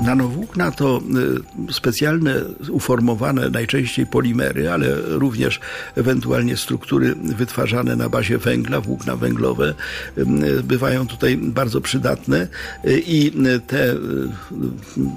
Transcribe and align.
Nanowłókna 0.00 0.70
to 0.70 1.00
y, 1.68 1.72
specjalne, 1.72 2.34
uformowane 2.70 3.50
najczęściej 3.50 4.06
polimery, 4.06 4.70
ale 4.70 4.86
również 5.04 5.60
ewentualnie 5.96 6.56
struktury 6.56 7.14
wytwarzane 7.14 7.96
na 7.96 8.08
bazie 8.08 8.38
węgla, 8.38 8.80
włókna 8.80 9.16
węglowe 9.16 9.74
y, 10.18 10.62
bywają 10.62 11.06
tutaj 11.06 11.36
bardzo 11.36 11.80
przydatne 11.80 12.48
y, 12.84 13.02
i 13.06 13.32
te 13.66 13.96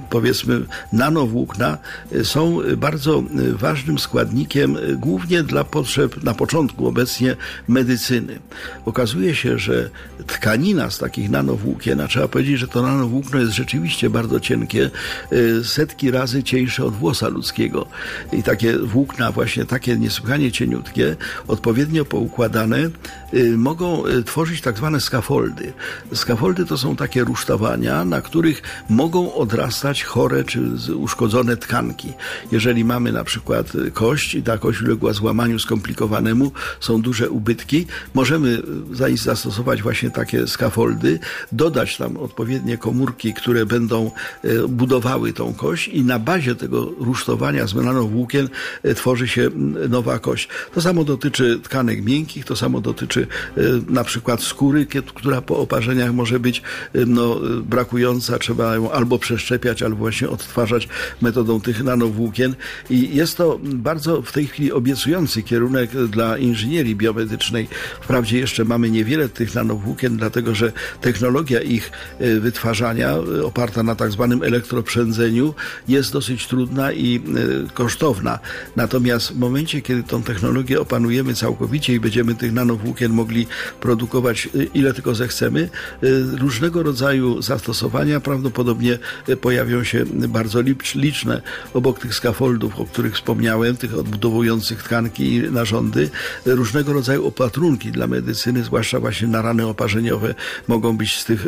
powiedzmy 0.10 0.66
nanowłókna 0.94 1.78
są 2.24 2.60
bardzo 2.78 3.24
ważnym 3.54 4.00
składnikiem 4.00 4.78
głównie 4.96 5.44
dla 5.44 5.64
potrzeb 5.64 6.24
na 6.24 6.34
początku 6.34 6.88
obecnie 6.88 7.36
medycyny. 7.68 8.40
Okazuje 8.86 9.36
się, 9.36 9.58
że 9.60 9.90
tkanina 10.28 10.90
z 10.90 10.98
takich 10.98 11.30
nanowłókien, 11.30 12.02
a 12.02 12.08
trzeba 12.08 12.28
powiedzieć, 12.28 12.60
że 12.60 12.68
to 12.68 12.82
nanowłókno 12.82 13.40
jest 13.40 13.52
rzeczywiście 13.52 14.10
bardzo 14.10 14.40
cienkie, 14.40 14.73
Y, 14.76 15.64
setki 15.64 16.12
razy 16.12 16.44
cieńsze 16.44 16.86
od 16.86 16.96
włosa 16.96 17.28
ludzkiego. 17.28 17.86
I 18.32 18.44
takie 18.44 18.78
włókna, 18.78 19.32
właśnie 19.32 19.66
takie 19.66 19.98
niesłychanie 19.98 20.52
cieniutkie, 20.52 21.16
odpowiednio 21.48 22.06
poukładane, 22.06 22.90
y, 23.34 23.58
mogą 23.58 24.08
y, 24.08 24.24
tworzyć 24.24 24.62
tak 24.62 24.78
zwane 24.78 25.02
skafoldy. 25.02 25.74
Skafoldy 26.14 26.66
to 26.66 26.78
są 26.78 26.96
takie 26.96 27.24
rusztowania, 27.24 28.06
na 28.06 28.22
których 28.22 28.62
mogą 28.90 29.34
odrastać 29.34 30.04
chore 30.04 30.44
czy 30.44 30.62
uszkodzone 30.96 31.58
tkanki. 31.58 32.14
Jeżeli 32.52 32.86
mamy 32.86 33.12
na 33.12 33.24
przykład 33.24 33.72
kość 33.94 34.36
i 34.36 34.44
ta 34.44 34.58
kość 34.58 34.82
uległa 34.82 35.14
złamaniu 35.14 35.60
skomplikowanemu, 35.60 36.52
są 36.80 37.02
duże 37.02 37.30
ubytki, 37.30 37.86
możemy 38.14 38.62
zastosować 39.14 39.82
właśnie 39.82 40.12
takie 40.12 40.48
skafoldy, 40.48 41.20
dodać 41.52 41.98
tam 41.98 42.18
odpowiednie 42.18 42.78
komórki, 42.78 43.34
które 43.34 43.66
będą 43.66 44.12
budowały 44.68 45.34
tą 45.34 45.54
kość 45.54 45.88
i 45.88 46.04
na 46.04 46.20
bazie 46.20 46.56
tego 46.56 46.92
rusztowania 47.00 47.68
z 47.68 47.74
włókien 48.02 48.50
e, 48.84 48.96
tworzy 48.96 49.28
się 49.28 49.50
nowa 49.90 50.20
kość. 50.20 50.48
To 50.74 50.82
samo 50.82 51.04
dotyczy 51.04 51.60
tkanek 51.64 52.06
miękkich, 52.06 52.46
to 52.46 52.56
samo 52.56 52.82
dotyczy 52.82 53.28
e, 53.58 53.62
na 53.90 54.04
przykład 54.04 54.42
skóry, 54.42 54.86
która 55.16 55.42
po 55.42 55.58
oparzeniach 55.58 56.14
może 56.14 56.40
być 56.40 56.62
e, 56.94 57.06
no, 57.06 57.40
brakująca, 57.64 58.40
trzeba 58.40 58.76
ją 58.76 58.92
albo 58.92 59.20
przeszczepiać, 59.20 59.84
albo 59.84 59.96
właśnie 59.96 60.30
odtwarzać 60.30 60.88
metodą 61.22 61.62
tych 61.62 61.84
nanowłókien 61.84 62.56
i 62.90 63.16
jest 63.16 63.38
to 63.38 63.60
bardzo 63.64 64.22
w 64.22 64.32
tej 64.32 64.48
chwili 64.48 64.72
obiecujący 64.72 65.44
kierunek 65.44 65.92
dla 65.92 66.38
inżynierii 66.38 66.96
biomedycznej. 66.96 67.68
Wprawdzie 68.02 68.40
jeszcze 68.40 68.66
mamy 68.66 68.90
niewiele 68.90 69.30
tych 69.30 69.56
nanowłókien, 69.56 70.18
dlatego 70.18 70.56
że 70.56 70.72
technologia 71.02 71.62
ich 71.62 71.92
wytwarzania 72.40 73.16
oparta 73.44 73.84
na 73.84 73.96
tak 73.96 74.12
zwanym 74.12 74.44
elektroprzędzeniu 74.54 75.54
jest 75.88 76.14
dosyć 76.14 76.48
trudna 76.48 76.92
i 76.92 77.16
e, 77.16 77.22
kosztowna. 77.74 78.40
Natomiast 78.76 79.34
w 79.34 79.38
momencie, 79.38 79.82
kiedy 79.82 80.04
tą 80.04 80.24
technologię 80.24 80.82
opanujemy 80.82 81.34
całkowicie 81.34 81.94
i 81.94 82.00
będziemy 82.00 82.36
tych 82.36 82.54
nanowłókien 82.54 83.12
mogli 83.12 83.48
produkować 83.80 84.46
e, 84.56 84.64
ile 84.64 84.94
tylko 84.94 85.16
zechcemy, 85.16 85.70
e, 86.04 86.08
różnego 86.38 86.84
rodzaju 86.84 87.42
zastosowania 87.42 88.20
prawdopodobnie 88.20 89.00
pojawią 89.42 89.84
się 89.84 90.06
bardzo 90.28 90.62
liczne. 90.96 91.42
Obok 91.74 92.00
tych 92.00 92.16
skafoldów, 92.16 92.80
o 92.80 92.86
których 92.86 93.16
wspomniałem, 93.16 93.78
tych 93.78 93.98
odbudowujących 93.98 94.84
tkanki 94.84 95.34
i 95.34 95.42
narządy, 95.52 96.10
różnego 96.46 96.94
rodzaju 96.94 97.28
opatrunki 97.28 97.92
dla 97.92 98.08
medycyny, 98.08 98.64
zwłaszcza 98.64 99.00
właśnie 99.00 99.28
na 99.28 99.42
rany 99.42 99.68
oparzeniowe, 99.68 100.36
mogą 100.68 100.98
być 100.98 101.20
z 101.20 101.26
tych 101.26 101.46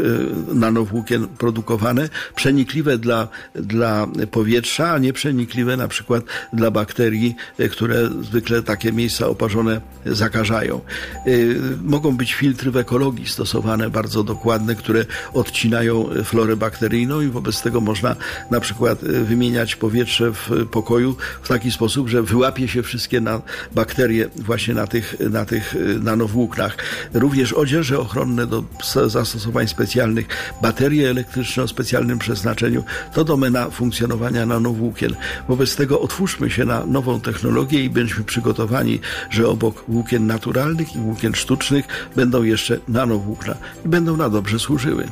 nanowłókien 0.54 1.28
produkowane, 1.28 2.10
przenikliwe 2.36 2.95
dla, 2.98 3.28
dla 3.56 4.08
powietrza, 4.32 4.92
a 4.92 4.98
nieprzenikliwe 4.98 5.78
na 5.78 5.88
przykład 5.88 6.24
dla 6.54 6.72
bakterii, 6.72 7.36
e, 7.58 7.70
które 7.70 8.10
zwykle 8.22 8.64
takie 8.64 8.92
miejsca 8.92 9.28
oparzone 9.28 9.82
zakażają. 10.06 10.76
E, 10.76 11.32
mogą 11.84 12.18
być 12.18 12.34
filtry 12.34 12.72
w 12.72 12.78
ekologii 12.78 13.28
stosowane, 13.28 13.90
bardzo 13.90 14.24
dokładne, 14.24 14.76
które 14.76 15.06
odcinają 15.34 16.10
florę 16.24 16.56
bakteryjną 16.56 17.22
i 17.22 17.28
wobec 17.28 17.62
tego 17.62 17.82
można 17.82 18.16
na 18.52 18.60
przykład 18.60 19.04
e, 19.04 19.08
wymieniać 19.08 19.76
powietrze 19.76 20.32
w 20.32 20.68
pokoju 20.72 21.16
w 21.42 21.48
taki 21.48 21.72
sposób, 21.72 22.10
że 22.10 22.24
wyłapie 22.24 22.68
się 22.68 22.84
wszystkie 22.84 23.22
na 23.22 23.42
bakterie 23.76 24.30
właśnie 24.36 24.74
na 24.74 24.88
tych, 24.88 25.16
na 25.20 25.46
tych 25.46 25.76
nanowłóknach. 26.02 26.78
Również 27.14 27.54
odzieże 27.54 28.00
ochronne 28.00 28.48
do 28.48 28.64
zastosowań 29.08 29.68
specjalnych, 29.68 30.28
baterie 30.62 31.10
elektryczne 31.10 31.64
o 31.64 31.68
specjalnym 31.68 32.20
przeznaczeniu, 32.20 32.75
to 33.14 33.24
domena 33.24 33.70
funkcjonowania 33.70 34.46
nanowłókien. 34.46 35.16
Wobec 35.48 35.76
tego 35.76 36.02
otwórzmy 36.02 36.50
się 36.50 36.66
na 36.66 36.86
nową 36.86 37.22
technologię 37.22 37.84
i 37.84 37.90
bądźmy 37.90 38.24
przygotowani, 38.24 39.00
że 39.30 39.48
obok 39.48 39.84
włókien 39.88 40.28
naturalnych 40.28 40.96
i 40.96 41.00
włókien 41.00 41.36
sztucznych 41.36 41.86
będą 42.16 42.44
jeszcze 42.44 42.80
nanowłókna 42.88 43.56
i 43.86 43.90
będą 43.90 44.18
na 44.18 44.30
dobrze 44.30 44.60
służyły. 44.60 45.08